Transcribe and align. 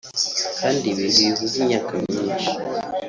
kandi 0.59 0.83
ibi 0.91 1.03
ntibivuze 1.13 1.55
imyaka 1.61 1.91
myinshi 2.05 2.51